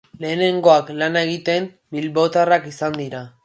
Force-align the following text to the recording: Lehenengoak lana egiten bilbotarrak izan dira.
Lehenengoak 0.23 0.89
lana 1.01 1.21
egiten 1.27 1.69
bilbotarrak 1.97 2.69
izan 2.75 3.01
dira. 3.05 3.27